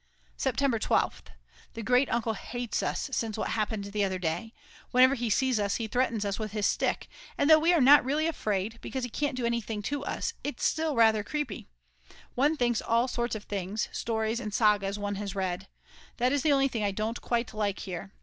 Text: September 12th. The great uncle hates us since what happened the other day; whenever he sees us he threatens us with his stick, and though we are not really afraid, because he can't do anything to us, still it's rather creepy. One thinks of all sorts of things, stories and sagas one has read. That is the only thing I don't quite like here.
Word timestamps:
September 0.35 0.79
12th. 0.79 1.25
The 1.75 1.83
great 1.83 2.11
uncle 2.11 2.33
hates 2.33 2.81
us 2.81 3.07
since 3.13 3.37
what 3.37 3.49
happened 3.49 3.83
the 3.85 4.03
other 4.03 4.17
day; 4.17 4.51
whenever 4.89 5.13
he 5.13 5.29
sees 5.29 5.59
us 5.59 5.75
he 5.75 5.85
threatens 5.87 6.25
us 6.25 6.39
with 6.39 6.53
his 6.53 6.65
stick, 6.65 7.07
and 7.37 7.47
though 7.47 7.59
we 7.59 7.71
are 7.71 7.79
not 7.79 8.03
really 8.03 8.25
afraid, 8.25 8.79
because 8.81 9.03
he 9.03 9.11
can't 9.11 9.37
do 9.37 9.45
anything 9.45 9.83
to 9.83 10.03
us, 10.03 10.33
still 10.57 10.91
it's 10.93 10.97
rather 10.97 11.23
creepy. 11.23 11.67
One 12.33 12.57
thinks 12.57 12.81
of 12.81 12.89
all 12.89 13.07
sorts 13.07 13.35
of 13.35 13.43
things, 13.43 13.89
stories 13.91 14.39
and 14.39 14.51
sagas 14.51 14.97
one 14.97 15.17
has 15.17 15.35
read. 15.35 15.67
That 16.17 16.31
is 16.31 16.41
the 16.41 16.51
only 16.51 16.67
thing 16.67 16.83
I 16.83 16.89
don't 16.89 17.21
quite 17.21 17.53
like 17.53 17.77
here. 17.81 18.11